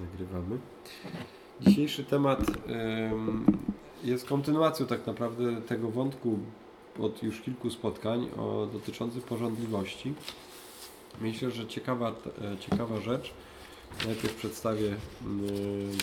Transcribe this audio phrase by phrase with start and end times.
[0.00, 0.58] Nagrywamy.
[1.60, 2.40] Dzisiejszy temat
[4.04, 6.38] jest kontynuacją tak naprawdę tego wątku
[7.00, 10.14] od już kilku spotkań o, dotyczących porządliwości.
[11.20, 13.34] Myślę, że ciekawa, e, ciekawa rzecz.
[14.06, 14.96] Najpierw przedstawię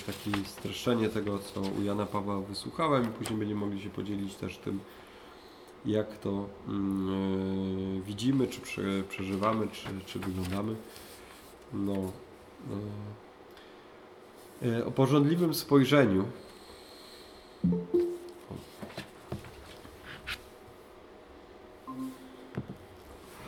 [0.06, 4.58] takie streszczenie tego, co u Jana Pawła wysłuchałem i później będziemy mogli się podzielić też
[4.58, 4.80] tym,
[5.86, 6.72] jak to e,
[8.02, 8.62] widzimy, czy
[9.10, 10.76] przeżywamy, czy, czy wyglądamy.
[11.74, 12.04] No, e,
[14.86, 16.26] o porządliwym spojrzeniu.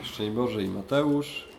[0.03, 1.49] Szczęść Boże i Mateusz.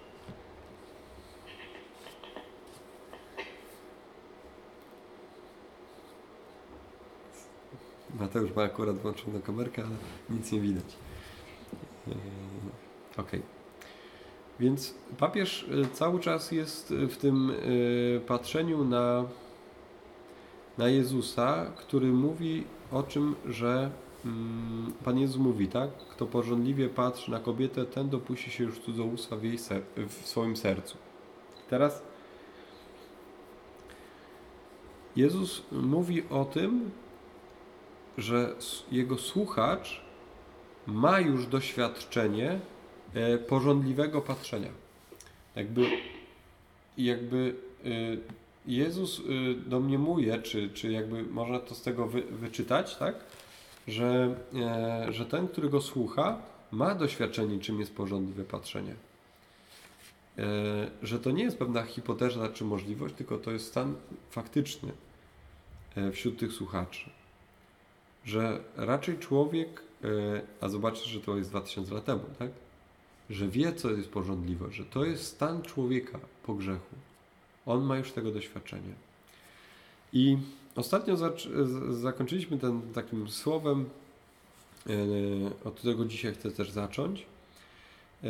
[8.20, 9.96] Mateusz ma akurat włączoną kamerkę, ale
[10.30, 10.84] nic nie widać.
[12.08, 12.12] E,
[13.20, 13.30] ok.
[14.60, 17.52] Więc papież e, cały czas jest w tym
[18.26, 19.24] patrzeniu na,
[20.78, 23.90] na Jezusa, który mówi o czym, że
[24.24, 25.90] mm, Pan Jezus mówi, tak?
[26.10, 29.58] Kto porządliwie patrzy na kobietę, ten dopuści się już cudzołóstwa w, jej
[30.08, 30.96] w swoim sercu.
[31.70, 32.02] Teraz
[35.16, 36.90] Jezus mówi o tym,
[38.18, 38.54] że
[38.92, 40.02] jego słuchacz
[40.86, 42.60] ma już doświadczenie
[43.14, 44.70] e, porządliwego patrzenia.
[45.56, 45.86] Jakby,
[46.98, 47.54] jakby
[47.84, 47.88] e,
[48.66, 49.22] Jezus e,
[49.68, 53.14] domniemuje, czy, czy jakby można to z tego wy, wyczytać, tak?
[53.88, 54.34] Że,
[55.08, 56.38] że ten, który go słucha,
[56.72, 58.94] ma doświadczenie, czym jest porządliwe patrzenie.
[61.02, 63.94] Że to nie jest pewna hipoteza czy możliwość, tylko to jest stan
[64.30, 64.92] faktyczny
[66.12, 67.10] wśród tych słuchaczy
[68.26, 70.08] że raczej człowiek, e,
[70.60, 72.50] a zobaczcie, że to jest 2000 lat temu, tak?
[73.30, 76.96] Że wie, co jest porządliwość, że to jest stan człowieka po grzechu.
[77.66, 78.94] On ma już tego doświadczenie.
[80.12, 80.38] I
[80.76, 81.16] ostatnio
[81.90, 83.84] zakończyliśmy ten takim słowem,
[84.86, 84.90] e,
[85.64, 87.26] od którego dzisiaj chcę też zacząć.
[88.24, 88.28] E,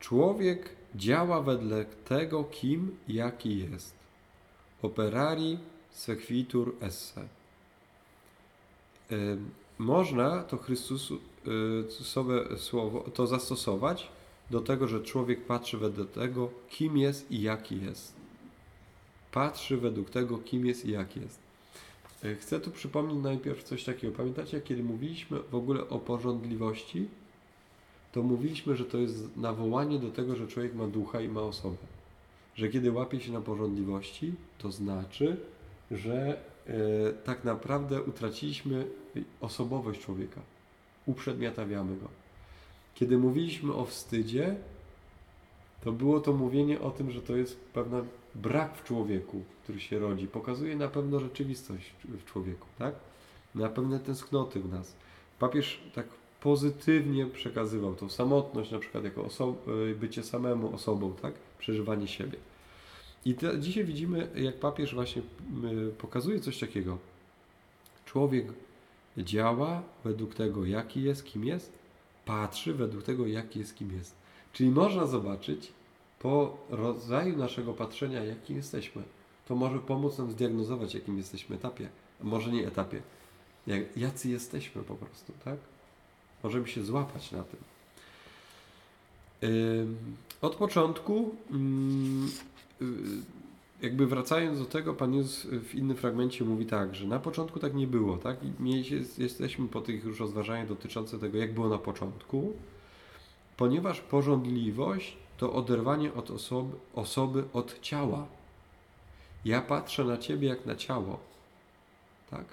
[0.00, 3.94] człowiek działa wedle tego, kim, jaki jest.
[4.82, 5.58] Operari
[5.90, 7.28] sequitur esse
[9.78, 14.08] można to Chrystusowe słowo to zastosować
[14.50, 18.14] do tego, że człowiek patrzy według tego, kim jest i jaki jest.
[19.32, 21.38] Patrzy według tego, kim jest i jaki jest.
[22.24, 24.16] E, chcę tu przypomnieć najpierw coś takiego.
[24.16, 27.08] Pamiętacie, kiedy mówiliśmy w ogóle o porządliwości,
[28.12, 31.76] to mówiliśmy, że to jest nawołanie do tego, że człowiek ma ducha i ma osobę.
[32.54, 35.36] Że kiedy łapie się na porządliwości, to znaczy,
[35.90, 38.86] że e, tak naprawdę utraciliśmy
[39.40, 40.40] osobowość człowieka.
[41.06, 42.19] Uprzedmiotawiamy go.
[42.94, 44.56] Kiedy mówiliśmy o wstydzie,
[45.84, 49.98] to było to mówienie o tym, że to jest pewien brak w człowieku, który się
[49.98, 50.26] rodzi.
[50.26, 52.94] Pokazuje na pewno rzeczywistość w człowieku, tak?
[53.54, 54.96] Na pewne tęsknoty w nas.
[55.38, 56.06] Papież tak
[56.40, 61.34] pozytywnie przekazywał tą samotność, na przykład jako e, bycie samemu osobą, tak?
[61.58, 62.38] Przeżywanie siebie.
[63.24, 65.22] I te, dzisiaj widzimy, jak papież właśnie
[65.98, 66.98] pokazuje coś takiego.
[68.04, 68.46] Człowiek
[69.18, 71.79] działa według tego, jaki jest, kim jest,
[72.30, 74.14] patrzy według tego, jaki jest, kim jest.
[74.52, 75.72] Czyli można zobaczyć
[76.18, 79.02] po rodzaju naszego patrzenia, jakim jesteśmy.
[79.48, 81.88] To może pomóc nam zdiagnozować, jakim jesteśmy etapie.
[82.20, 83.02] A może nie etapie.
[83.66, 85.56] Jak, jacy jesteśmy po prostu, tak?
[86.42, 87.60] Możemy się złapać na tym.
[89.42, 89.86] Yy,
[90.40, 91.34] od początku
[92.80, 92.86] yy,
[93.82, 97.74] jakby wracając do tego, Pan Jezus w innym fragmencie mówi tak, że na początku tak
[97.74, 98.36] nie było, tak?
[98.64, 98.84] I
[99.18, 102.52] jesteśmy po tych już rozważaniach dotyczących tego, jak było na początku,
[103.56, 108.26] ponieważ porządliwość to oderwanie od osoby, osoby od ciała.
[109.44, 111.18] Ja patrzę na Ciebie jak na ciało,
[112.30, 112.44] tak?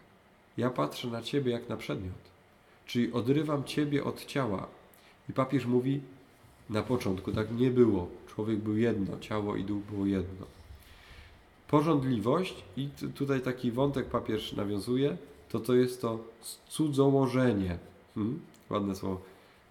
[0.57, 2.27] Ja patrzę na Ciebie jak na przedmiot.
[2.85, 4.67] Czyli odrywam Ciebie od ciała.
[5.29, 6.01] I papież mówi,
[6.69, 8.07] na początku tak nie było.
[8.27, 10.56] Człowiek był jedno, ciało i duch było jedno
[11.67, 15.17] porządliwość, i tutaj taki wątek papież nawiązuje,
[15.49, 16.19] to to jest to
[16.69, 17.77] cudzołożenie.
[18.15, 18.39] Hmm?
[18.69, 19.21] Ładne słowo.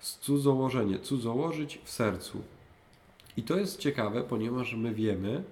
[0.01, 0.99] Cudzołożenie.
[0.99, 2.43] Cudzołożyć w sercu.
[3.37, 5.45] I to jest ciekawe, ponieważ my wiemy,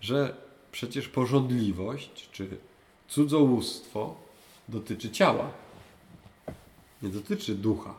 [0.00, 0.36] że
[0.72, 2.48] przecież porządliwość, czy
[3.08, 4.14] cudzołóstwo
[4.68, 5.50] dotyczy ciała.
[7.02, 7.94] Nie dotyczy ducha.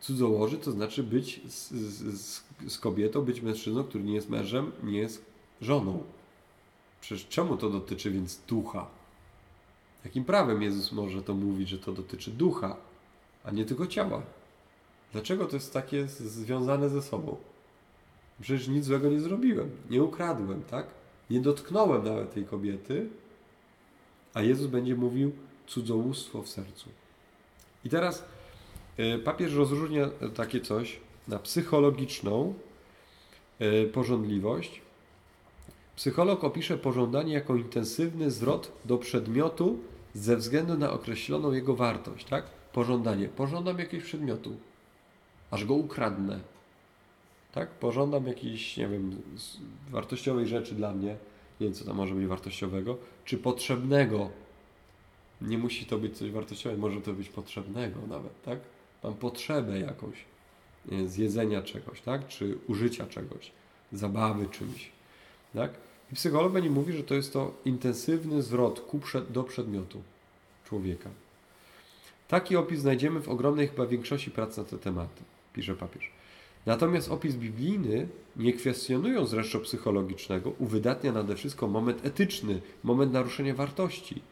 [0.00, 4.98] Cudzołoży to znaczy być z, z, z kobietą, być mężczyzną, który nie jest mężem, nie
[4.98, 5.24] jest
[5.60, 6.02] żoną.
[7.04, 8.86] Przecież czemu to dotyczy więc ducha?
[10.04, 12.76] Jakim prawem Jezus może to mówić, że to dotyczy ducha,
[13.44, 14.22] a nie tylko ciała?
[15.12, 17.36] Dlaczego to jest takie związane ze sobą?
[18.40, 20.86] Przecież nic złego nie zrobiłem, nie ukradłem, tak?
[21.30, 23.08] Nie dotknąłem nawet tej kobiety,
[24.34, 25.32] a Jezus będzie mówił
[25.66, 26.90] cudzołóstwo w sercu.
[27.84, 28.24] I teraz
[28.98, 32.54] y, papież rozróżnia takie coś na psychologiczną
[33.60, 34.83] y, pożądliwość.
[35.96, 39.78] Psycholog opisze pożądanie jako intensywny zwrot do przedmiotu
[40.14, 42.44] ze względu na określoną jego wartość, tak?
[42.72, 43.28] Pożądanie.
[43.28, 44.56] Pożądam jakiegoś przedmiotu,
[45.50, 46.40] aż go ukradnę.
[47.52, 47.70] Tak?
[47.70, 49.22] Pożądam jakiejś, nie wiem,
[49.90, 51.16] wartościowej rzeczy dla mnie,
[51.60, 54.30] nie wiem co tam może być wartościowego, czy potrzebnego.
[55.40, 58.58] Nie musi to być coś wartościowego, może to być potrzebnego nawet, tak?
[59.04, 60.24] Mam potrzebę jakąś
[61.06, 62.28] zjedzenia czegoś, tak?
[62.28, 63.52] Czy użycia czegoś,
[63.92, 64.90] zabawy czymś,
[65.54, 65.70] tak?
[66.12, 70.02] I psycholog będzie mówi, że to jest to intensywny zwrot ku przed, do przedmiotu
[70.68, 71.10] człowieka.
[72.28, 75.22] Taki opis znajdziemy w ogromnej chyba większości prac na te tematy,
[75.52, 76.10] pisze papież.
[76.66, 84.22] Natomiast opis biblijny, nie kwestionując zresztą psychologicznego, uwydatnia nade wszystko moment etyczny, moment naruszenia wartości.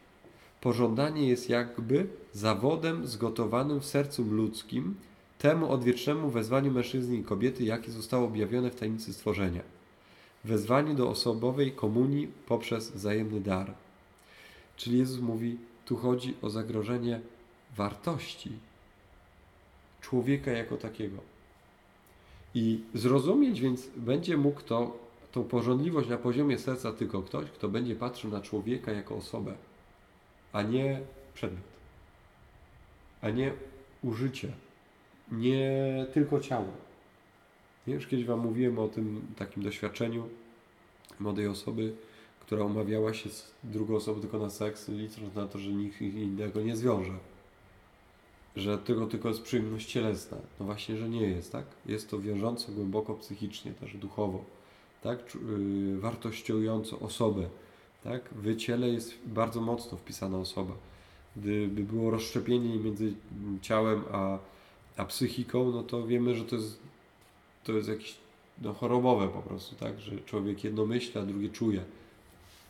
[0.61, 4.95] Pożądanie jest jakby zawodem zgotowanym w sercu ludzkim
[5.39, 9.63] temu odwiecznemu wezwaniu mężczyzny i kobiety, jakie zostało objawione w tajemnicy stworzenia.
[10.45, 13.75] Wezwanie do osobowej komunii poprzez wzajemny dar.
[14.77, 17.21] Czyli Jezus mówi, tu chodzi o zagrożenie
[17.77, 18.53] wartości
[20.01, 21.19] człowieka jako takiego.
[22.55, 24.97] I zrozumieć więc będzie mógł to,
[25.33, 29.55] tą porządliwość na poziomie serca tylko ktoś, kto będzie patrzył na człowieka jako osobę,
[30.53, 31.01] a nie
[31.35, 31.65] przedmiot,
[33.21, 33.53] a nie
[34.03, 34.53] użycie,
[35.33, 36.92] nie tylko ciało.
[37.87, 40.29] Nie, już kiedyś Wam mówiłem o tym takim doświadczeniu
[41.21, 41.93] młodej osoby,
[42.41, 46.61] która umawiała się z drugą osobą tylko na seks, licząc na to, że nikt innego
[46.61, 47.13] nie zwiąże
[48.57, 50.37] że tylko, tylko jest przyjemność cielesna.
[50.61, 51.65] No właśnie, że nie jest, tak?
[51.87, 54.45] Jest to wiążące głęboko psychicznie, też duchowo,
[55.03, 55.19] tak?
[55.35, 57.49] Yy, wartościująco osobę,
[58.05, 58.29] tak?
[58.35, 60.73] W ciele jest bardzo mocno wpisana osoba.
[61.37, 63.13] Gdyby było rozszczepienie między
[63.63, 64.39] ciałem a,
[64.97, 66.81] a psychiką, no to wiemy, że to jest,
[67.65, 68.17] to jest jakieś
[68.63, 70.01] no, chorobowe po prostu, tak?
[70.01, 71.85] Że człowiek jedno myśli, a drugie czuje.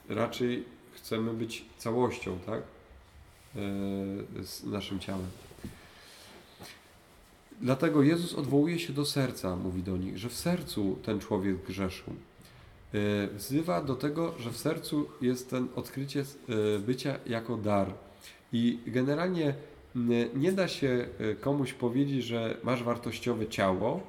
[0.08, 2.62] Raczej chcemy być całością, tak?
[3.54, 5.26] Yy, z naszym ciałem.
[7.60, 12.14] Dlatego Jezus odwołuje się do serca, mówi do nich, że w sercu ten człowiek grzeszył.
[12.94, 17.94] E, wzywa do tego, że w sercu jest ten odkrycie e, bycia jako dar.
[18.52, 19.54] I generalnie
[20.34, 24.00] nie da się e, komuś powiedzieć, że masz wartościowe ciało,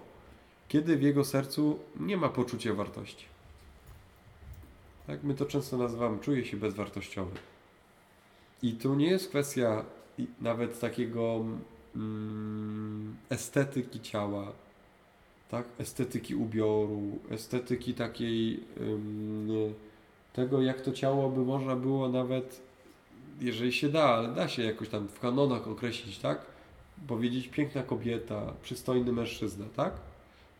[0.73, 3.25] kiedy w jego sercu nie ma poczucia wartości.
[5.07, 7.31] Tak, my to często nazywamy, czuje się bezwartościowy.
[8.63, 9.85] I tu nie jest kwestia
[10.41, 11.45] nawet takiego
[11.95, 14.51] mm, estetyki ciała,
[15.51, 15.65] tak?
[15.79, 18.63] estetyki ubioru, estetyki takiej
[20.33, 22.61] tego, jak to ciało by można było nawet,
[23.41, 26.45] jeżeli się da, ale da się jakoś tam w kanonach określić, tak?
[27.07, 30.12] Powiedzieć piękna kobieta, przystojny mężczyzna, tak?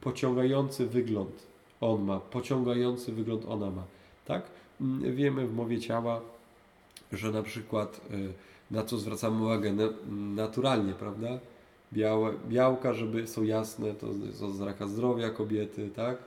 [0.04, 3.84] Pociągający wygląd on ma, pociągający wygląd ona ma,
[4.26, 4.44] tak?
[4.82, 6.22] Mm, wiemy w mowie ciała,
[7.12, 8.34] że na przykład y,
[8.72, 9.74] na co zwracamy uwagę
[10.36, 11.40] naturalnie, prawda?
[11.94, 16.18] Białe, białka, żeby są jasne, to są z raka zdrowia kobiety, tak?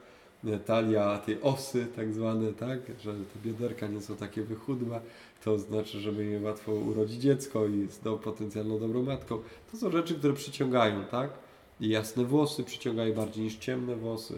[0.67, 2.79] Talia, tej osy tak zwane, tak?
[3.01, 5.01] Że te bioderka nie są takie wychudłe,
[5.45, 9.39] to znaczy, żeby je łatwo urodzić dziecko i jest do, potencjalną dobrą matką.
[9.73, 11.31] To są rzeczy, które przyciągają, tak?
[11.81, 14.35] Jasne włosy przyciągają bardziej niż ciemne włosy.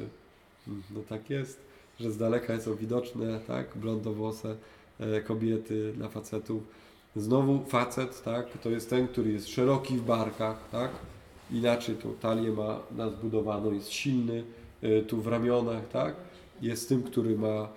[0.68, 1.61] Mm, no tak jest,
[2.00, 3.76] że z daleka są widoczne, tak?
[3.76, 4.57] Blondowłose
[5.00, 6.62] e, kobiety dla facetów
[7.16, 10.90] Znowu facet, tak, to jest ten, który jest szeroki w barkach, tak,
[11.50, 12.80] inaczej tą talię ma
[13.11, 14.45] zbudowaną, jest silny
[14.85, 16.16] y, tu w ramionach, tak,
[16.62, 17.68] jest tym, który ma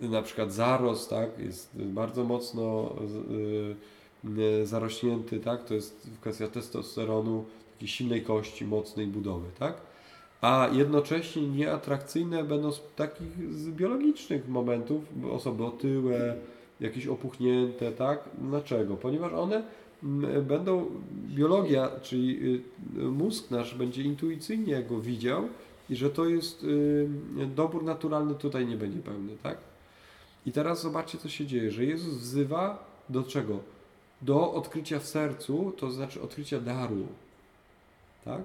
[0.00, 2.94] na przykład zarost, tak, jest bardzo mocno
[4.38, 7.44] y, zarośnięty, tak, to jest kwestia testosteronu,
[7.80, 9.74] takiej silnej kości, mocnej budowy, tak,
[10.40, 16.36] a jednocześnie nieatrakcyjne będą z takich z biologicznych momentów, osoby otyłe,
[16.80, 18.28] jakieś opuchnięte, tak?
[18.38, 18.96] Dlaczego?
[18.96, 19.62] Ponieważ one
[20.02, 20.86] mm, będą,
[21.28, 22.56] biologia, czyli
[22.96, 25.48] y, mózg nasz będzie intuicyjnie go widział
[25.90, 27.08] i że to jest y,
[27.56, 29.58] dobór naturalny tutaj nie będzie pełny, tak?
[30.46, 33.58] I teraz zobaczcie, co się dzieje, że Jezus wzywa do czego?
[34.22, 37.06] Do odkrycia w sercu, to znaczy odkrycia daru,
[38.24, 38.42] tak?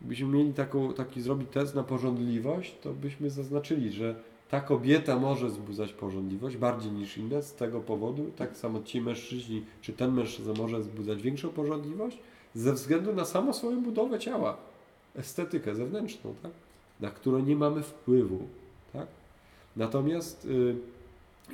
[0.00, 4.14] Gdybyśmy mieli taką, taki zrobić test na porządliwość, to byśmy zaznaczyli, że
[4.50, 9.64] ta kobieta może wzbudzać porządliwość bardziej niż inne z tego powodu, tak samo ci mężczyźni,
[9.82, 12.18] czy ten mężczyzna może wzbudzać większą porządliwość
[12.54, 14.56] ze względu na samą swoją budowę ciała,
[15.16, 16.52] estetykę zewnętrzną, tak?
[17.00, 18.48] na którą nie mamy wpływu.
[18.92, 19.06] Tak?
[19.76, 20.76] Natomiast y,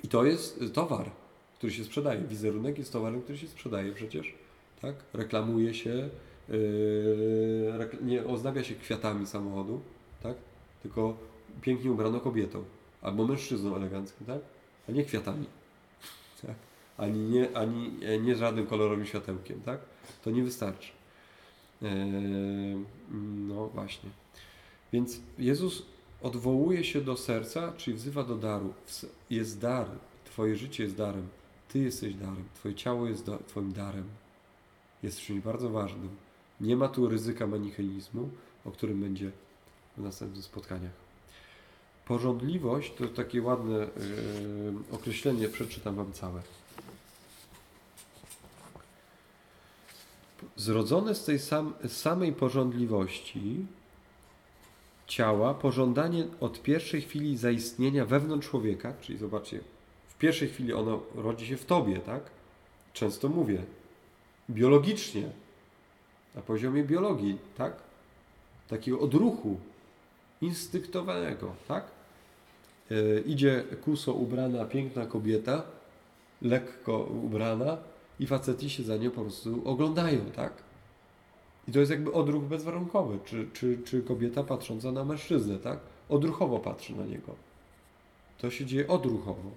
[0.05, 1.11] I to jest towar,
[1.59, 2.21] który się sprzedaje.
[2.21, 4.35] Wizerunek jest towarem, który się sprzedaje przecież.
[4.83, 4.95] Tak?
[5.15, 6.11] Reklamuje się, yy,
[8.03, 9.81] nie oznabia się kwiatami samochodu,
[10.23, 10.37] tak?
[10.83, 11.17] tylko
[11.63, 12.65] pięknie ubrano kobietą
[13.03, 14.41] albo mężczyzną eleganckim, tak?
[14.89, 15.47] a nie kwiatami.
[16.47, 16.55] Tak?
[16.97, 19.61] Ani, nie, ani nie żadnym kolorowym światełkiem.
[19.61, 19.81] Tak?
[20.25, 20.93] To nie wystarczy.
[21.83, 21.89] Yy,
[23.49, 24.11] no właśnie.
[24.93, 25.83] Więc Jezus
[26.23, 28.75] odwołuje się do serca, czyli wzywa do daru.
[29.31, 29.87] Jest dar,
[30.25, 31.29] Twoje życie jest darem.
[31.69, 34.05] Ty jesteś darem, Twoje ciało jest Twoim darem.
[35.03, 36.09] Jest czymś bardzo ważnym.
[36.61, 38.31] Nie ma tu ryzyka manicheizmu,
[38.65, 39.31] o którym będzie
[39.97, 40.93] w następnych spotkaniach.
[42.07, 43.87] Porządliwość to takie ładne yy,
[44.93, 46.43] określenie, przeczytam Wam całe.
[50.57, 53.67] Zrodzone z tej sam, samej porządliwości
[55.07, 59.61] ciała, pożądanie od pierwszej chwili zaistnienia wewnątrz człowieka, czyli zobaczcie,
[60.09, 62.23] w pierwszej chwili ono rodzi się w tobie, tak?
[62.93, 63.63] Często mówię,
[64.51, 65.31] biologicznie,
[66.37, 67.73] na poziomie biologii, tak?
[68.69, 69.57] Takiego odruchu
[70.41, 71.85] instynktowego, tak?
[72.91, 75.63] E, idzie kuso ubrana, piękna kobieta,
[76.43, 77.77] lekko ubrana
[78.21, 80.53] i faceci się za nią po prostu oglądają, tak?
[81.69, 85.79] I to jest jakby odruch bezwarunkowy, czy, czy, czy kobieta patrząca na mężczyznę, tak?
[86.09, 87.35] Odruchowo patrzy na niego.
[88.39, 89.51] To się dzieje odruchowo.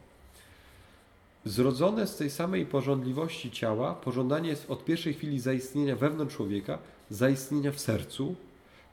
[1.45, 6.77] Zrodzone z tej samej porządliwości ciała, pożądanie jest od pierwszej chwili zaistnienia wewnątrz człowieka,
[7.09, 8.35] zaistnienia w sercu,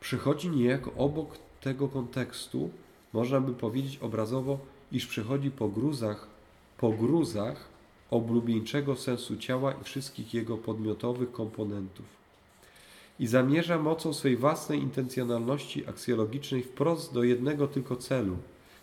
[0.01, 2.71] przychodzi niejako obok tego kontekstu,
[3.13, 4.59] można by powiedzieć obrazowo,
[4.93, 6.27] iż przychodzi po gruzach,
[6.79, 7.69] po gruzach
[8.11, 12.17] oblubieńczego sensu ciała i wszystkich jego podmiotowych komponentów
[13.21, 18.37] i zamierza mocą swej własnej intencjonalności aksjologicznej wprost do jednego tylko celu.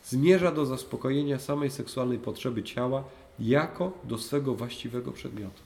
[0.03, 3.03] Zmierza do zaspokojenia samej seksualnej potrzeby ciała
[3.39, 5.61] jako do swego właściwego przedmiotu.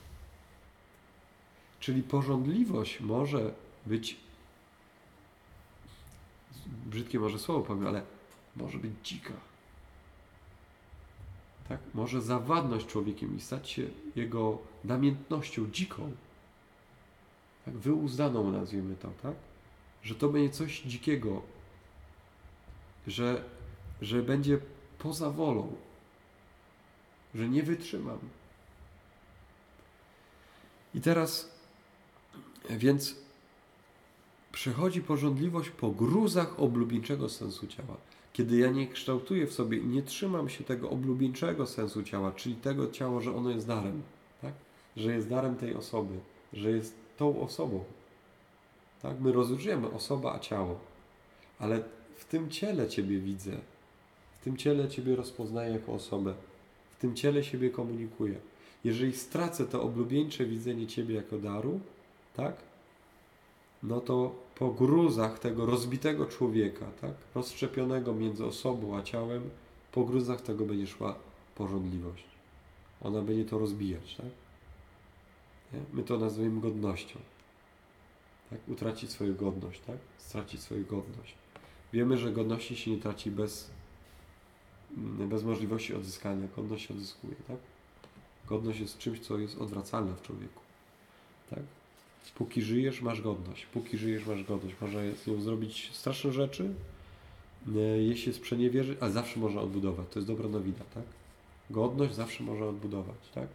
[1.79, 3.53] Czyli porządliwość może
[3.85, 4.17] być,
[6.85, 8.01] brzydkie może słowo powiem, ale
[8.55, 9.33] może być dzika.
[11.69, 11.79] Tak?
[11.93, 16.11] Może zawadność człowiekiem i stać się jego namiętnością dziką
[17.67, 19.35] tak wyuzdaną nazwijmy to, tak?
[20.03, 21.41] Że to będzie coś dzikiego,
[23.07, 23.43] że,
[24.01, 24.59] że będzie
[24.99, 25.75] poza wolą,
[27.35, 28.19] że nie wytrzymam.
[30.95, 31.51] I teraz,
[32.69, 33.15] więc
[34.51, 37.97] przychodzi porządliwość po gruzach oblubieńczego sensu ciała.
[38.33, 42.91] Kiedy ja nie kształtuję w sobie nie trzymam się tego oblubieńczego sensu ciała, czyli tego
[42.91, 44.01] ciała, że ono jest darem,
[44.41, 44.53] tak?
[44.97, 46.19] że jest darem tej osoby,
[46.53, 47.83] że jest tą osobą.
[49.01, 49.19] Tak?
[49.19, 50.79] My rozróżniamy osoba a ciało,
[51.59, 51.83] ale
[52.15, 53.51] w tym ciele Ciebie widzę,
[54.41, 56.33] w tym ciele Ciebie rozpoznaję jako osobę,
[56.97, 58.39] w tym ciele siebie komunikuję.
[58.83, 61.79] Jeżeli stracę to oblubieńcze widzenie Ciebie jako daru,
[62.35, 62.55] tak?
[63.83, 67.11] No to po gruzach tego rozbitego człowieka, tak?
[67.35, 69.49] Rozszczepionego między osobą a ciałem,
[69.91, 71.15] po gruzach tego będzie szła
[71.55, 72.23] porządliwość.
[73.01, 74.29] Ona będzie to rozbijać, tak?
[75.73, 75.79] Nie?
[75.93, 77.19] My to nazywamy godnością.
[78.49, 78.59] Tak?
[78.67, 79.97] Utracić swoją godność, tak?
[80.17, 81.35] Stracić swoją godność.
[81.93, 83.69] Wiemy, że godności się nie traci bez,
[85.29, 86.47] bez możliwości odzyskania.
[86.55, 87.57] Godność się odzyskuje, tak?
[88.47, 90.61] Godność jest czymś, co jest odwracalne w człowieku.
[91.49, 91.59] Tak?
[92.35, 93.65] Póki żyjesz, masz godność.
[93.65, 94.75] Póki żyjesz, masz godność.
[94.81, 96.73] Można z nią zrobić straszne rzeczy,
[97.75, 100.05] e, jeśli sprzeniewierzy, ale zawsze można odbudować.
[100.11, 101.03] To jest dobra nowina, tak?
[101.69, 103.47] Godność zawsze można odbudować, tak?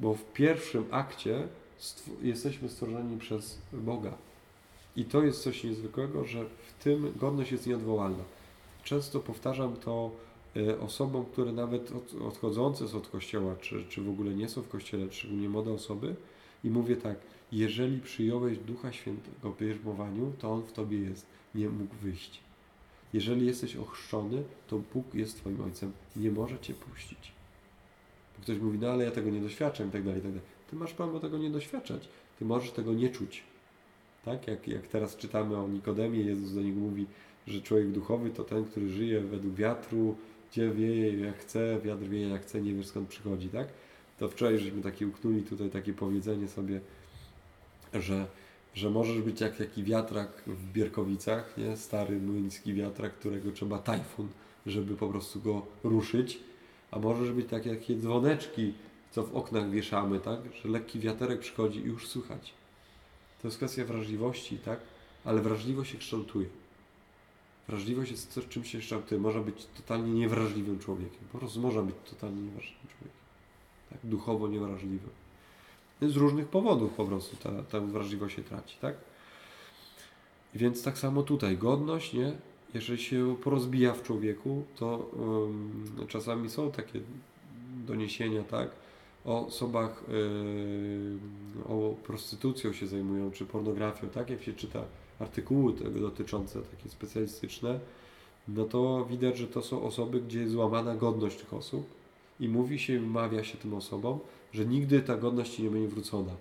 [0.00, 1.48] Bo w pierwszym akcie
[2.22, 4.12] jesteśmy stworzeni przez Boga.
[4.96, 8.24] I to jest coś niezwykłego, że w tym godność jest nieodwołalna.
[8.84, 10.10] Często powtarzam to
[10.80, 14.68] osobom, które nawet od, odchodzące są od kościoła, czy, czy w ogóle nie są w
[14.68, 16.14] kościele, szczególnie młode osoby,
[16.64, 17.16] i mówię tak:
[17.52, 22.40] jeżeli przyjąłeś Ducha Świętego w bierzmowaniu, to On w tobie jest, nie mógł wyjść.
[23.12, 27.32] Jeżeli jesteś ochrzczony, to Bóg jest Twoim Ojcem, nie może Cię puścić.
[28.36, 30.46] Bo ktoś mówi, no ale ja tego nie doświadczam i tak dalej, i tak dalej.
[30.70, 32.08] Ty masz prawo tego nie doświadczać.
[32.38, 33.42] Ty możesz tego nie czuć.
[34.24, 34.48] Tak?
[34.48, 37.06] Jak, jak teraz czytamy o Nikodemie, Jezus do niego mówi,
[37.46, 40.16] że człowiek duchowy to ten, który żyje według wiatru,
[40.54, 43.68] gdzie wieje jak chce, wiatr wieje jak chce, nie wiesz skąd przychodzi, tak?
[44.18, 46.80] To wczoraj żeśmy takie uknuli tutaj takie powiedzenie sobie,
[47.94, 48.26] że,
[48.74, 51.76] że możesz być jak taki wiatrak w Bierkowicach, nie?
[51.76, 54.28] Stary młyński wiatrak, którego trzeba tajfun,
[54.66, 56.40] żeby po prostu go ruszyć,
[56.90, 58.72] a możesz być tak jak dzwoneczki,
[59.10, 60.40] co w oknach wieszamy, tak?
[60.62, 62.54] Że lekki wiaterek przychodzi i już słychać.
[63.42, 64.80] To jest kwestia wrażliwości, tak?
[65.24, 66.46] Ale wrażliwość się kształtuje.
[67.68, 69.20] Wrażliwość jest coś, czym się kształtuje.
[69.20, 71.20] Może być totalnie niewrażliwym człowiekiem.
[71.32, 73.20] Po prostu może być totalnie niewrażliwym człowiekiem.
[73.90, 73.98] Tak?
[74.04, 75.10] Duchowo niewrażliwym.
[76.02, 78.94] Z różnych powodów po prostu ta, ta wrażliwość się traci, tak?
[80.54, 82.32] Więc tak samo tutaj, godność, nie?
[82.74, 87.00] Jeżeli się porozbija w człowieku, to um, czasami są takie
[87.86, 88.70] doniesienia, tak?
[89.24, 94.30] O osobach, yy, o prostytucją się zajmują, czy pornografią, tak?
[94.30, 94.84] Jak się czyta
[95.18, 97.80] artykuły tego dotyczące, takie specjalistyczne,
[98.48, 101.86] no to widać, że to są osoby, gdzie jest złamana godność tych osób
[102.40, 104.18] i mówi się, wmawia się tym osobom,
[104.52, 106.32] że nigdy ta godność nie będzie wrócona.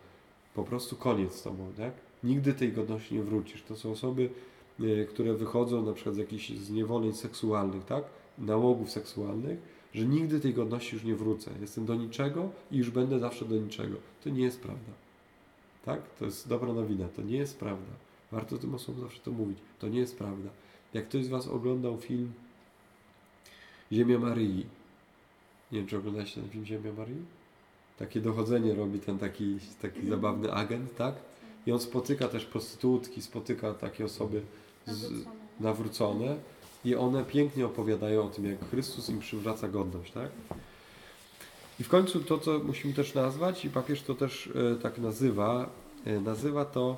[0.56, 1.94] Po prostu koniec z tobą, tak?
[2.24, 3.63] Nigdy tej godności nie wrócisz.
[3.63, 4.30] To są osoby,
[4.80, 8.03] y, które wychodzą na przykład z jakichś zniewoleń seksualnych, tak?
[8.38, 9.60] Nałogów seksualnych,
[9.94, 11.51] że nigdy tej godności już nie wrócę.
[11.62, 13.96] Jestem do niczego i już będę zawsze do niczego.
[14.24, 14.92] To nie jest prawda.
[15.86, 16.01] Tak?
[16.20, 17.08] To jest dobra nowina.
[17.08, 17.92] To nie jest prawda.
[18.33, 19.57] Warto tym osobom zawsze to mówić.
[19.79, 20.49] To nie jest prawda.
[20.93, 22.33] Jak ktoś z Was oglądał film
[23.91, 24.65] Ziemia Maryi,
[25.71, 27.21] nie wiem, czy oglądaliście ten film Ziemia Maryi?
[27.99, 31.15] Takie dochodzenie robi ten taki, taki zabawny agent, tak?
[31.65, 34.41] I on spotyka też prostytutki, spotyka takie osoby
[34.87, 35.25] z,
[35.59, 36.37] nawrócone
[36.85, 40.29] i one pięknie opowiadają o tym, jak Chrystus im przywraca godność, tak?
[41.79, 45.69] I w końcu to, co musimy też nazwać, i papież to też e, tak nazywa,
[46.05, 46.97] e, nazywa to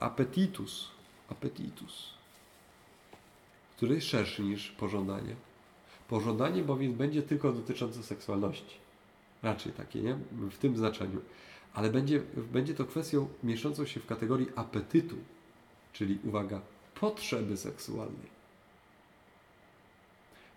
[0.00, 0.90] appetitus,
[1.28, 2.14] appetitus,
[3.76, 5.36] który jest szerszy niż pożądanie.
[6.08, 8.76] Pożądanie bowiem będzie tylko dotyczące seksualności.
[9.42, 10.18] Raczej takie, nie?
[10.32, 11.20] W tym znaczeniu.
[11.74, 12.20] Ale będzie,
[12.52, 15.16] będzie to kwestią mieszczącą się w kategorii apetytu,
[15.92, 16.60] czyli uwaga,
[16.94, 18.34] potrzeby seksualnej.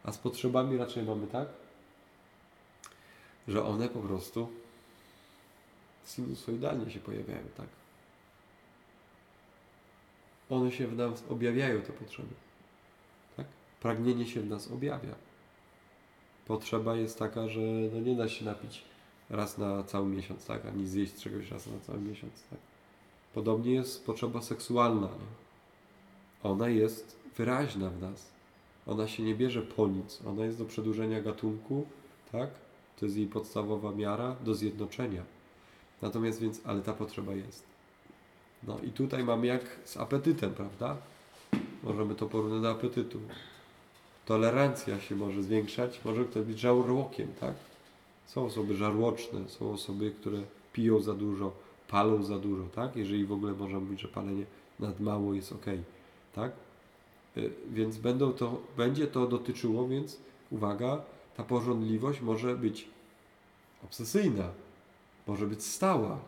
[0.04, 1.48] A z potrzebami raczej mamy tak,
[3.48, 4.50] że one po prostu
[6.06, 7.68] sinusoidalnie się pojawiają, tak?
[10.50, 12.34] One się w nas objawiają, te potrzeby.
[13.38, 13.46] Tak?
[13.82, 15.16] Pragnienie się w nas objawia.
[16.46, 17.62] Potrzeba jest taka, że
[17.94, 18.84] no nie da się napić
[19.30, 20.66] raz na cały miesiąc, tak?
[20.66, 22.60] Ani zjeść czegoś raz na cały miesiąc, tak?
[23.34, 25.08] Podobnie jest potrzeba seksualna.
[25.08, 25.48] Nie?
[26.44, 28.32] Ona jest wyraźna w nas.
[28.88, 30.22] Ona się nie bierze po nic.
[30.26, 31.86] Ona jest do przedłużenia gatunku,
[32.32, 32.50] tak?
[33.00, 35.24] To jest jej podstawowa miara do zjednoczenia.
[36.02, 37.77] Natomiast więc, ale ta potrzeba jest.
[38.64, 40.98] No i tutaj mamy jak z apetytem, prawda?
[41.84, 43.20] Możemy to porównać do apetytu.
[44.26, 47.54] Tolerancja się może zwiększać, może ktoś być żarłokiem, tak?
[48.26, 50.40] Są osoby żarłoczne, są osoby, które
[50.74, 51.52] piją za dużo,
[51.88, 52.96] palą za dużo, tak?
[52.96, 54.46] Jeżeli w ogóle można mówić, że palenie
[54.80, 55.66] nad mało jest ok,
[56.36, 56.52] tak?
[57.38, 60.18] Y, więc będą to, będzie to dotyczyło, więc
[60.52, 61.02] uwaga,
[61.38, 62.88] ta porządliwość może być
[63.84, 64.50] obsesyjna,
[65.28, 66.20] może być stała,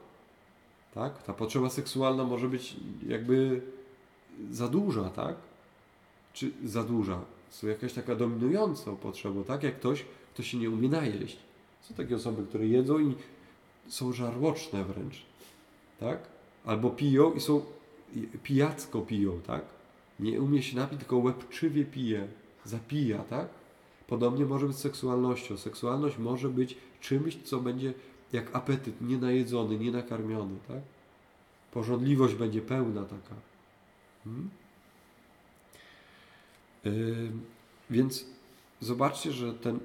[0.94, 1.24] tak?
[1.24, 2.76] Ta potrzeba seksualna może być
[3.08, 3.62] jakby
[4.52, 5.36] za duża, tak?
[6.34, 7.22] Czy za duża?
[7.50, 9.64] Są jakaś taka dominująca potrzeba, tak?
[9.64, 11.38] Jak ktoś, kto się nie umie najeść.
[11.82, 13.16] Są takie osoby, które jedzą i
[13.88, 15.26] są żarłoczne wręcz,
[16.00, 16.20] tak?
[16.66, 17.62] Albo piją i są
[18.44, 19.62] pijacko piją, tak?
[20.20, 22.28] Nie umie się napić, tylko łebczywie pije,
[22.66, 23.48] zapija, tak?
[24.08, 25.58] Podobnie może być z seksualnością.
[25.58, 27.94] Seksualność może być czymś, co będzie
[28.34, 30.82] jak apetyt, nienajedzony, nienakarmiony, tak?
[31.72, 33.36] Porządliwość będzie pełna taka.
[34.24, 34.50] Hmm?
[36.84, 37.32] Yy,
[37.90, 38.26] więc
[38.80, 39.80] zobaczcie, że ten,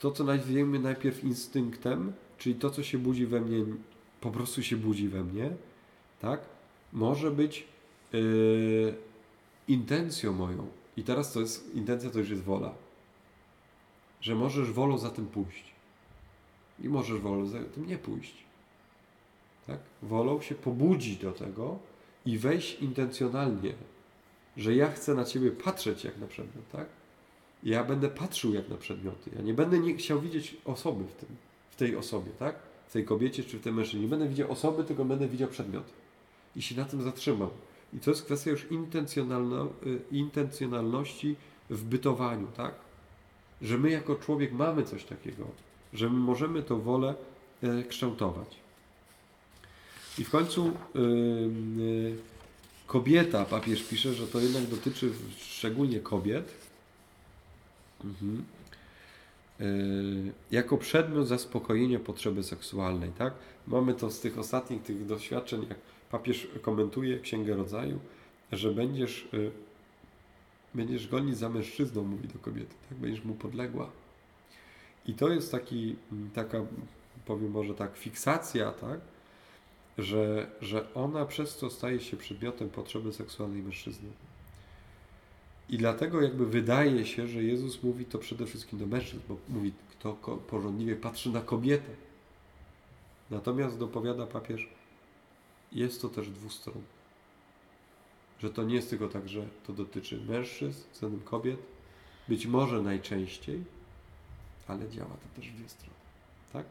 [0.00, 3.64] to, co nazwiemy najpierw instynktem, czyli to, co się budzi we mnie,
[4.20, 5.50] po prostu się budzi we mnie,
[6.20, 6.40] tak?
[6.92, 7.66] Może być
[8.12, 8.94] yy,
[9.68, 10.66] intencją moją.
[10.96, 12.74] I teraz to jest, intencja to już jest wola.
[14.20, 15.73] Że możesz wolą za tym pójść.
[16.82, 18.34] I możesz wolą za tym nie pójść.
[19.66, 19.78] Tak?
[20.02, 21.78] Wolą się pobudzić do tego
[22.26, 23.74] i wejść intencjonalnie,
[24.56, 26.86] że ja chcę na Ciebie patrzeć jak na przedmiot, tak?
[27.62, 29.30] Ja będę patrzył jak na przedmioty.
[29.36, 31.28] Ja nie będę nie chciał widzieć osoby w, tym,
[31.70, 32.56] w tej osobie, tak?
[32.88, 34.00] W tej kobiecie czy w tym mężczyźnie.
[34.00, 35.92] Nie będę widział osoby, tylko będę widział przedmioty.
[36.56, 37.50] I się na tym zatrzymam.
[37.94, 41.36] I to jest kwestia już intencjonalno, y, intencjonalności
[41.70, 42.74] w bytowaniu, tak?
[43.62, 45.46] Że my jako człowiek mamy coś takiego,
[45.94, 47.14] że my możemy tą wolę
[47.62, 48.64] e, kształtować.
[50.18, 52.16] I w końcu yy,
[52.86, 56.54] kobieta, papież pisze, że to jednak dotyczy szczególnie kobiet,
[58.04, 58.44] mhm.
[60.50, 63.10] jako przedmiot zaspokojenia potrzeby seksualnej.
[63.18, 63.34] Tak?
[63.66, 65.78] Mamy to z tych ostatnich tych doświadczeń, jak
[66.10, 67.98] papież komentuje Księgę Rodzaju,
[68.52, 69.28] że będziesz,
[70.74, 72.98] będziesz gonić za mężczyzną, mówi do kobiety, tak?
[72.98, 73.90] będziesz mu podległa.
[75.06, 75.96] I to jest taki,
[76.34, 76.60] taka,
[77.26, 79.00] powiem może tak, fiksacja, tak?
[79.98, 84.08] że, że ona przez to staje się przedmiotem potrzeby seksualnej mężczyzny.
[85.68, 89.72] I dlatego jakby wydaje się, że Jezus mówi to przede wszystkim do mężczyzn, bo mówi,
[89.90, 90.12] kto
[90.48, 91.90] porządliwie patrzy na kobietę.
[93.30, 94.68] Natomiast dopowiada papież,
[95.72, 96.94] jest to też dwustronne.
[98.38, 101.58] Że to nie jest tylko tak, że to dotyczy mężczyzn względem kobiet,
[102.28, 103.64] być może najczęściej,
[104.66, 105.94] ale działa to też w dwie strony.
[106.52, 106.66] Tak?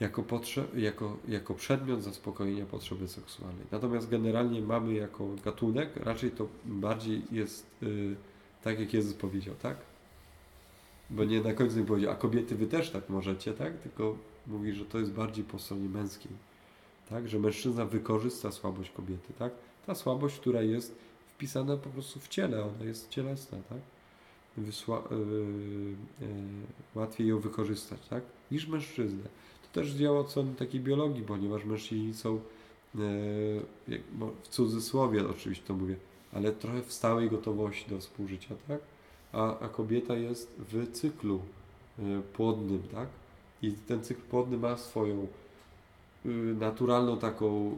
[0.00, 3.66] Jako, potrze- jako, jako przedmiot zaspokojenia potrzeby seksualnej.
[3.70, 8.16] Natomiast generalnie mamy jako gatunek, raczej to bardziej jest yy,
[8.62, 9.76] tak, jak Jezus powiedział, tak?
[11.10, 13.78] Bo nie na końcu nie powiedział, a kobiety wy też tak możecie, tak?
[13.78, 16.32] Tylko mówi, że to jest bardziej po stronie męskiej.
[17.08, 17.28] Tak?
[17.28, 19.52] Że mężczyzna wykorzysta słabość kobiety, tak?
[19.86, 20.94] Ta słabość, która jest
[21.26, 23.78] wpisana po prostu w ciele, ona jest cielesna, tak?
[24.60, 25.16] Wysła, yy,
[26.20, 26.28] yy,
[26.94, 28.22] łatwiej ją wykorzystać, tak?
[28.50, 29.22] Niż mężczyznę.
[29.62, 32.40] To też działa strony takiej biologii, ponieważ mężczyźni są
[32.94, 34.00] yy,
[34.42, 35.96] w cudzysłowie oczywiście to mówię,
[36.32, 38.80] ale trochę w stałej gotowości do współżycia, tak?
[39.32, 41.40] A, a kobieta jest w cyklu
[42.32, 43.08] płodnym, tak?
[43.62, 45.26] I ten cykl płodny ma swoją
[46.58, 47.76] naturalną taką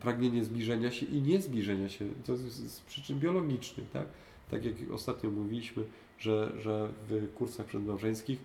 [0.00, 2.04] pragnienie zbliżenia się i nie zbliżenia się.
[2.26, 4.06] To jest z przyczyn biologicznych, tak?
[4.52, 5.84] Tak jak ostatnio mówiliśmy,
[6.18, 8.38] że, że w kursach przedmałżeńskich,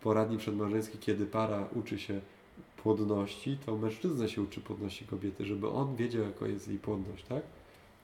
[0.00, 2.20] poradni przedmałżeńskich, kiedy para uczy się
[2.76, 7.42] płodności, to mężczyzna się uczy płodności kobiety, żeby on wiedział, jaka jest jej płodność, tak?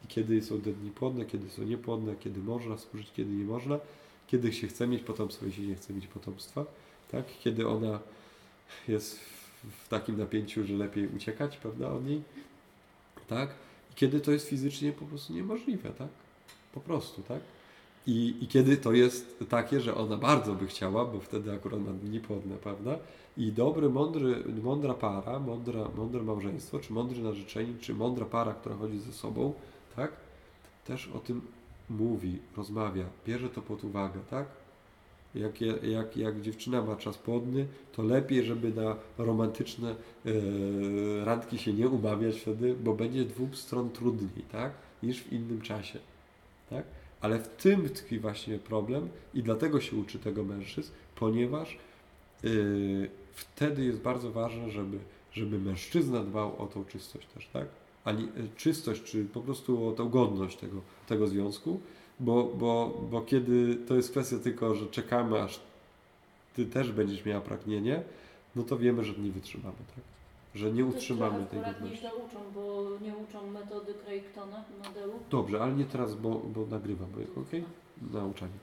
[0.04, 3.78] I kiedy są dni płodne, kiedy są niepłodne, kiedy można współżyć, kiedy nie można,
[4.26, 6.64] kiedy się chce mieć potomstwo, jeśli nie chce mieć potomstwa
[7.10, 7.24] tak?
[7.40, 8.00] Kiedy ona
[8.88, 9.20] jest
[9.84, 12.22] w takim napięciu, że lepiej uciekać, prawda, od niej,
[13.28, 13.50] tak?
[13.90, 16.08] I kiedy to jest fizycznie po prostu niemożliwe, tak?
[16.74, 17.40] Po prostu, tak?
[18.06, 21.92] I, I kiedy to jest takie, że ona bardzo by chciała, bo wtedy akurat ma
[21.92, 22.98] dni płodne, prawda?
[23.36, 28.74] I dobry, mądry, mądra para, mądra, mądre małżeństwo, czy mądry narzeczeni, czy mądra para, która
[28.74, 29.52] chodzi ze sobą,
[29.96, 30.12] tak?
[30.84, 31.40] Też o tym
[31.90, 34.46] mówi, rozmawia, bierze to pod uwagę, tak?
[35.34, 41.72] jak, jak, jak dziewczyna ma czas płodny, to lepiej, żeby na romantyczne e, randki się
[41.72, 44.72] nie umawiać wtedy, bo będzie dwóch stron trudniej, tak?
[45.02, 45.98] Niż w innym czasie,
[46.70, 46.84] tak?
[47.20, 51.78] Ale w tym tkwi właśnie problem i dlatego się uczy tego mężczyzn, ponieważ
[52.42, 54.98] yy, wtedy jest bardzo ważne, żeby,
[55.32, 57.68] żeby mężczyzna dbał o tą czystość też, tak?
[58.04, 61.80] Ani czystość, czy po prostu o tą godność tego, tego związku,
[62.20, 65.60] bo, bo, bo kiedy to jest kwestia tylko, że czekamy, aż
[66.54, 68.02] ty też będziesz miała pragnienie,
[68.56, 70.19] no to wiemy, że nie wytrzymamy, tak?
[70.54, 72.04] Że nie utrzymamy tej godności.
[72.04, 75.12] nie uczą, bo nie uczą metody Creighton'a, modelu.
[75.30, 77.50] Dobrze, ale nie teraz, bo, bo nagrywam, ok?
[78.12, 78.58] Nauczanie.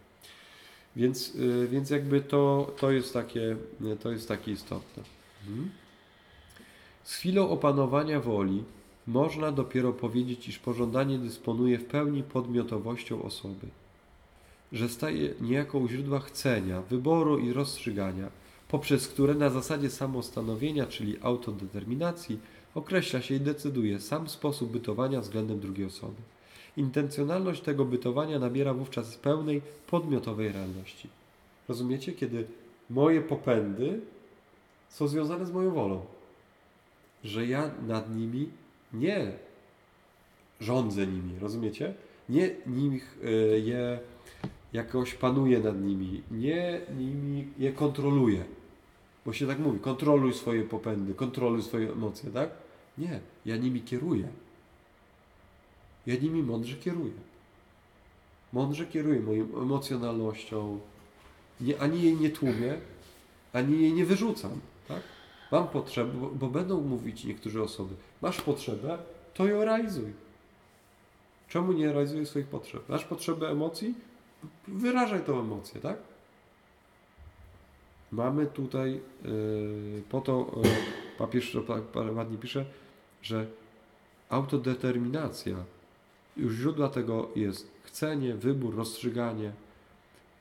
[0.96, 3.58] Więc, yy, więc jakby to, to, jest takie,
[4.02, 5.04] to jest takie istotne.
[5.48, 5.70] Mhm.
[7.04, 8.64] Z chwilą opanowania woli
[9.08, 13.68] można dopiero powiedzieć, iż pożądanie dysponuje w pełni podmiotowością osoby,
[14.72, 18.30] że staje niejako u źródła chcenia, wyboru i rozstrzygania,
[18.68, 22.40] poprzez które na zasadzie samostanowienia, czyli autodeterminacji,
[22.76, 26.22] określa się i decyduje sam sposób bytowania względem drugiej osoby.
[26.78, 31.10] Intencjonalność tego bytowania nabiera wówczas pełnej podmiotowej realności.
[31.68, 32.12] Rozumiecie?
[32.14, 32.48] Kiedy
[32.90, 34.02] moje popędy
[34.90, 36.06] są związane z moją wolą,
[37.24, 38.50] że ja nad nimi
[38.94, 39.32] nie
[40.60, 41.94] rządzę nimi, rozumiecie?
[42.30, 44.00] Nie nich e, je
[44.74, 48.44] jakoś panuję nad nimi, nie nimi je kontroluję.
[49.28, 52.50] Bo się tak mówi, kontroluj swoje popędy, kontroluj swoje emocje, tak?
[52.98, 54.28] Nie, ja nimi kieruję.
[56.06, 57.14] Ja nimi mądrze kieruję.
[58.54, 60.80] Mądrze kieruję moją emocjonalnością.
[61.62, 62.78] Nie, ani jej nie tłumię,
[63.54, 64.52] ani jej nie wyrzucam,
[64.88, 65.02] tak?
[65.52, 68.98] Mam potrzebę, bo, bo będą mówić niektóre osoby, masz potrzebę,
[69.34, 70.14] to ją realizuj.
[71.48, 72.90] Czemu nie realizujesz swoich potrzeb?
[72.90, 73.94] Masz potrzebę emocji?
[74.68, 75.98] Wyrażaj tą emocję, tak?
[78.12, 80.70] Mamy tutaj, yy, po to yy,
[81.18, 81.58] papież
[82.16, 82.66] ładnie pisze,
[83.22, 83.46] że
[84.30, 85.58] autodeterminacja,
[86.38, 89.52] już źródła tego jest chcenie, wybór, rozstrzyganie,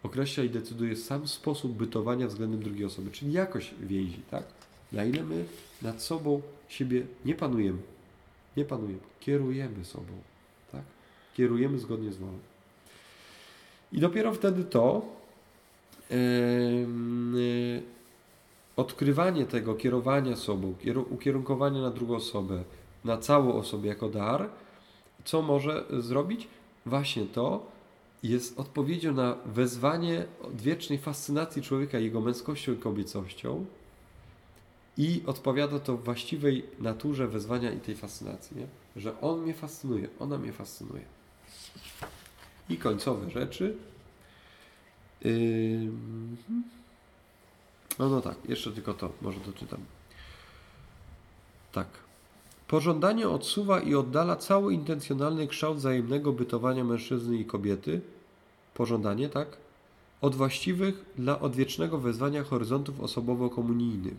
[0.03, 4.45] określa i decyduje sam sposób bytowania względem drugiej osoby, czyli jakość więzi, tak?
[4.93, 5.45] Na ile my
[5.83, 7.79] nad sobą siebie nie panujemy.
[8.57, 10.13] Nie panujemy, kierujemy sobą.
[10.73, 10.83] Tak?
[11.35, 12.39] Kierujemy zgodnie z wolą.
[13.93, 15.03] I dopiero wtedy to
[18.77, 20.75] odkrywanie tego, kierowania sobą,
[21.11, 22.65] ukierunkowanie na drugą osobę,
[23.05, 24.49] na całą osobę jako dar,
[25.25, 26.49] co może zrobić?
[26.87, 27.67] Właśnie to
[28.23, 33.67] jest odpowiedzią na wezwanie odwiecznej fascynacji człowieka jego męskością i kobiecością,
[34.99, 38.67] i odpowiada to właściwej naturze wezwania i tej fascynacji, nie?
[38.97, 41.03] że on mnie fascynuje, ona mnie fascynuje.
[42.69, 43.77] I końcowe rzeczy.
[47.99, 49.81] No, no tak, jeszcze tylko to, może doczytam.
[51.73, 51.87] Tak.
[52.69, 58.01] Pożądanie odsuwa i oddala cały intencjonalny kształt wzajemnego bytowania mężczyzny i kobiety.
[58.75, 59.57] Pożądanie, tak?
[60.21, 64.17] Od właściwych dla odwiecznego wezwania horyzontów osobowo-komunijnych,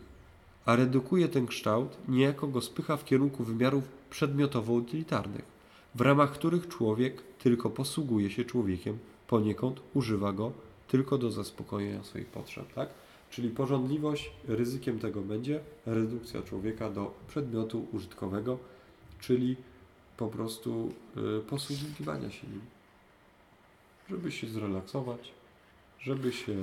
[0.65, 5.45] a redukuje ten kształt, niejako go spycha w kierunku wymiarów przedmiotowo-utylitarnych,
[5.95, 10.51] w ramach których człowiek tylko posługuje się człowiekiem, poniekąd używa go
[10.87, 12.89] tylko do zaspokojenia swoich potrzeb, tak?
[13.29, 18.57] Czyli porządliwość ryzykiem tego będzie redukcja człowieka do przedmiotu użytkowego,
[19.19, 19.55] czyli
[20.17, 20.93] po prostu
[21.39, 22.61] y, posługiwania się nim,
[24.09, 25.31] żeby się zrelaksować,
[25.99, 26.55] żeby się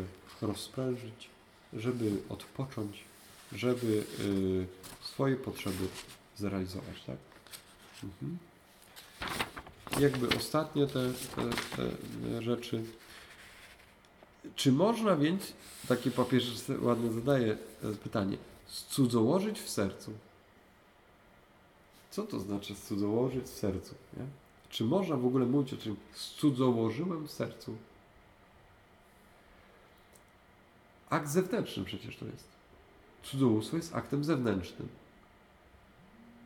[0.43, 1.29] rozprężyć,
[1.73, 3.05] żeby odpocząć,
[3.53, 4.67] żeby y,
[5.01, 5.89] swoje potrzeby
[6.37, 7.17] zrealizować, tak?
[8.05, 8.39] Mhm.
[10.01, 12.85] Jakby ostatnie te, te, te rzeczy.
[14.57, 15.53] Czy można więc,
[15.89, 16.53] taki papież
[16.83, 17.57] ładnie zadaje
[18.03, 20.13] pytanie, cudzołożyć w sercu?
[22.11, 23.95] Co to znaczy cudzołożyć w sercu?
[24.17, 24.25] Nie?
[24.71, 27.77] Czy można w ogóle mówić o czym cudzołożyłem w sercu?
[31.11, 32.49] Akt zewnętrzny przecież to jest.
[33.23, 34.89] Cudzołóstwo jest aktem zewnętrznym.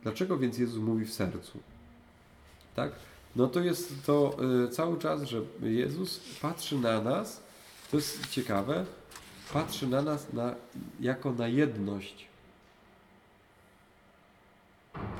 [0.03, 1.59] Dlaczego więc Jezus mówi w sercu?
[2.75, 2.91] Tak?
[3.35, 7.43] No to jest to y, cały czas, że Jezus patrzy na nas,
[7.91, 8.85] to jest ciekawe,
[9.53, 10.55] patrzy na nas na,
[10.99, 12.27] jako na jedność.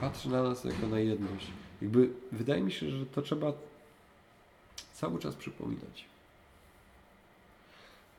[0.02, 1.48] Patrzy na nas jako na jedność.
[1.82, 3.54] Jakby wydaje mi się, że to trzeba
[4.94, 6.06] cały czas przypominać.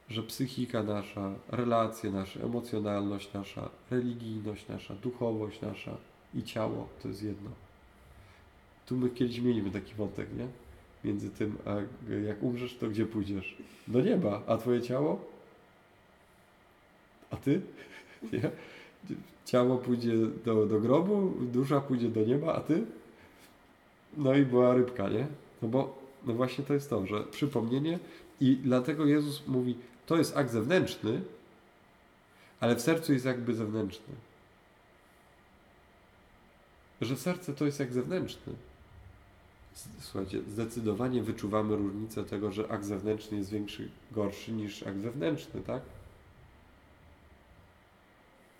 [0.09, 5.97] Że psychika nasza, relacje nasze, emocjonalność nasza, religijność nasza, duchowość nasza
[6.35, 7.51] i ciało to jest jedno.
[8.87, 10.49] Tu my kiedyś mieliśmy taki wątek, nie?
[11.05, 11.75] Między tym, a
[12.27, 13.57] jak umrzesz, to gdzie pójdziesz?
[13.89, 14.43] Do nieba.
[14.47, 15.25] A twoje ciało?
[17.31, 17.61] A ty?
[18.33, 18.51] Nie?
[19.45, 20.13] Ciało pójdzie
[20.45, 22.85] do, do grobu, dusza pójdzie do nieba, a ty?
[24.17, 25.27] No i była rybka, nie?
[25.63, 27.99] No bo no właśnie to jest to, że przypomnienie
[28.41, 31.21] i dlatego Jezus mówi, to jest akt zewnętrzny,
[32.61, 34.15] ale w sercu jest jakby zewnętrzny.
[37.01, 38.53] Że serce to jest jak zewnętrzny.
[40.01, 45.83] Słuchajcie, zdecydowanie wyczuwamy różnicę tego, że akt zewnętrzny jest większy, gorszy niż akt wewnętrzny, tak?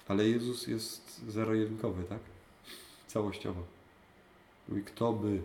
[0.09, 2.21] Ale Jezus jest zero-jedynkowy, tak?
[3.07, 3.63] Całościowo.
[4.69, 5.43] Mówi, kto by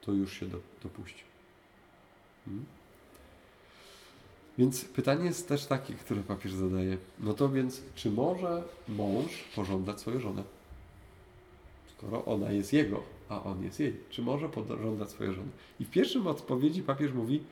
[0.00, 1.26] to już się do, dopuścił.
[2.44, 2.64] Hmm?
[4.58, 6.96] Więc pytanie jest też takie, które papież zadaje.
[7.20, 10.42] No to więc, czy może mąż pożądać swoją żonę?
[11.96, 13.96] Skoro ona jest jego, a on jest jej.
[14.10, 15.50] Czy może pożądać swojej żony?
[15.80, 17.42] I w pierwszym odpowiedzi papież mówi,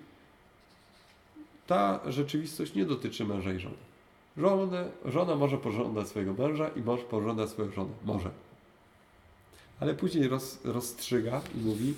[1.67, 3.77] ta rzeczywistość nie dotyczy męża i żony.
[4.37, 7.91] Żonę, żona może pożądać swojego męża i mąż pożądać swoją żonę.
[8.05, 8.31] Może.
[9.81, 11.95] Ale później roz, rozstrzyga i mówi,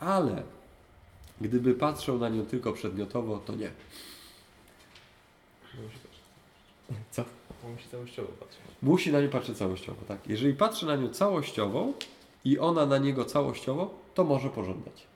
[0.00, 0.42] ale
[1.40, 3.70] gdyby patrzył na nią tylko przedmiotowo, to nie.
[7.10, 7.24] Co?
[7.70, 8.60] Musi całościowo patrzeć.
[8.82, 10.18] Musi na nią patrzeć całościowo, tak.
[10.28, 11.92] Jeżeli patrzy na nią całościowo
[12.48, 15.06] i ona na niego całościowo, to może pożądać.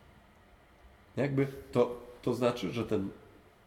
[1.17, 3.09] Jakby to, to znaczy, że ten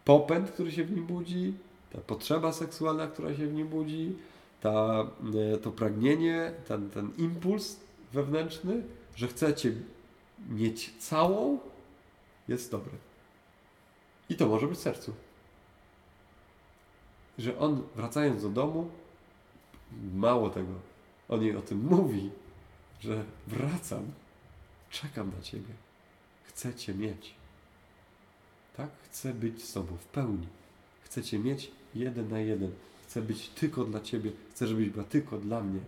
[0.06, 1.54] popęd, który się w nim budzi,
[1.94, 4.16] ta potrzeba seksualna, która się w nim budzi,
[4.62, 5.08] ta,
[5.54, 7.80] e, to pragnienie, ten, ten impuls
[8.14, 8.84] wewnętrzny,
[9.16, 9.74] że chcecie
[10.50, 11.60] mieć całą,
[12.48, 12.94] jest dobry.
[14.30, 15.14] I to może być w sercu.
[17.38, 18.90] Że on wracając do domu,
[20.14, 20.74] mało tego,
[21.30, 22.32] on jej o tym mówi,
[23.00, 24.12] że wracam,
[24.90, 25.74] czekam na Ciebie,
[26.44, 27.36] chcę Cię mieć.
[28.78, 28.90] Tak?
[29.04, 30.48] Chcę być z Tobą w pełni.
[31.02, 32.72] Chcę Cię mieć jeden na jeden.
[33.04, 34.32] Chcę być tylko dla Ciebie.
[34.52, 35.80] Chcę, żebyś była tylko dla mnie.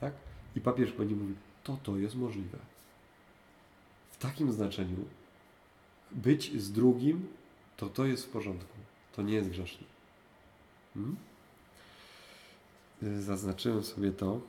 [0.00, 0.12] Tak?
[0.56, 2.58] I papież będzie mówił, to to jest możliwe.
[4.10, 5.04] W takim znaczeniu
[6.10, 7.28] być z drugim,
[7.76, 8.76] to to jest w porządku.
[9.12, 9.86] To nie jest grzeszne.
[10.94, 11.16] Hmm?
[13.02, 14.40] Zaznaczyłem sobie to.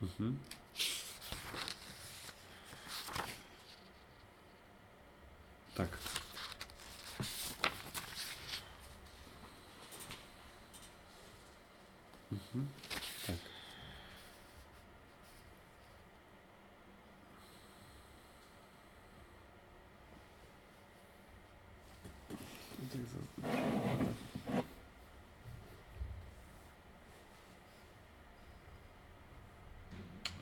[0.00, 0.40] Mhm.
[5.74, 5.88] Tak.
[12.30, 12.68] Mhm.
[13.26, 13.36] Tak.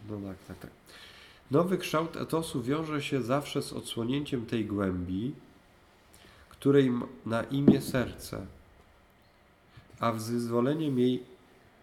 [0.09, 0.71] No tak, tak, tak.
[1.51, 5.33] Nowy kształt etosu wiąże się zawsze z odsłonięciem tej głębi,
[6.49, 6.93] której
[7.27, 8.47] na imię serce,
[10.01, 11.23] a wyzwoleniem jej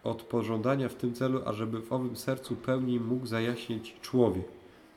[0.03, 4.45] od pożądania w tym celu, ażeby w owym sercu pełniej mógł zajaśnieć człowiek,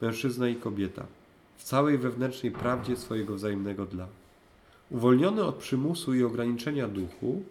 [0.01, 1.07] mężczyzna i kobieta,
[1.57, 4.07] w całej wewnętrznej prawdzie swojego wzajemnego dla.
[4.91, 7.43] Uwolniony od przymusu i ograniczenia duchu,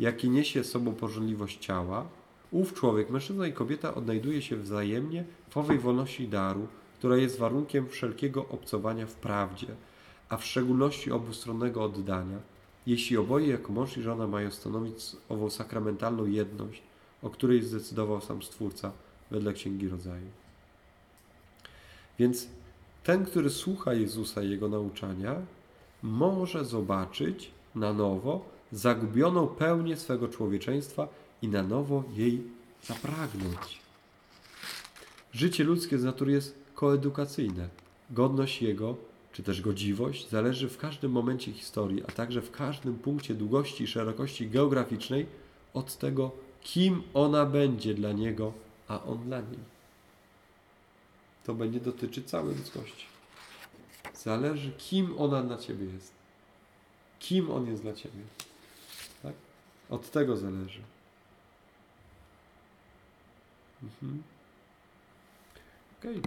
[0.00, 2.06] jaki niesie sobą pożądliwość ciała,
[2.50, 6.66] ów człowiek, mężczyzna i kobieta, odnajduje się wzajemnie w owej wolności daru,
[6.98, 9.66] która jest warunkiem wszelkiego obcowania w prawdzie,
[10.28, 12.38] a w szczególności obustronnego oddania,
[12.86, 14.94] jeśli oboje jako mąż i żona mają stanowić
[15.28, 16.82] ową sakramentalną jedność,
[17.22, 18.92] o której zdecydował sam Stwórca
[19.30, 20.26] wedle Księgi Rodzaju.
[22.18, 22.48] Więc
[23.04, 25.34] ten, który słucha Jezusa i Jego nauczania,
[26.02, 31.08] może zobaczyć na nowo zagubioną pełnię swego człowieczeństwa
[31.42, 32.42] i na nowo jej
[32.84, 33.80] zapragnąć.
[35.32, 37.68] Życie ludzkie z natury jest koedukacyjne.
[38.10, 38.96] Godność Jego,
[39.32, 43.86] czy też godziwość, zależy w każdym momencie historii, a także w każdym punkcie długości i
[43.86, 45.26] szerokości geograficznej
[45.74, 46.30] od tego,
[46.62, 48.52] kim ona będzie dla Niego,
[48.88, 49.76] a On dla niej.
[51.44, 53.06] To będzie dotyczyć całej ludzkości.
[54.14, 56.12] Zależy, kim ona dla Ciebie jest.
[57.18, 58.20] Kim On jest dla Ciebie.
[59.22, 59.34] Tak?
[59.90, 60.80] Od tego zależy.
[63.80, 64.35] Mhm.